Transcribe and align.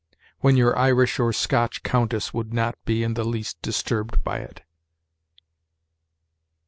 when 0.39 0.57
your 0.57 0.75
Irish 0.79 1.19
or 1.19 1.31
Scotch 1.31 1.83
countess 1.83 2.33
would 2.33 2.51
not 2.51 2.75
be 2.85 3.03
in 3.03 3.13
the 3.13 3.23
least 3.23 3.61
disturbed 3.61 4.23
by 4.23 4.39
it. 4.39 4.63